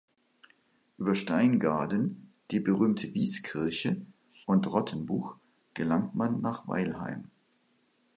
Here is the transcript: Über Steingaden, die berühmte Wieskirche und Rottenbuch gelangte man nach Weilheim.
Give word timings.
Über 0.97 1.13
Steingaden, 1.13 2.31
die 2.49 2.59
berühmte 2.59 3.13
Wieskirche 3.13 4.03
und 4.47 4.65
Rottenbuch 4.65 5.35
gelangte 5.75 6.17
man 6.17 6.41
nach 6.41 6.67
Weilheim. 6.67 7.29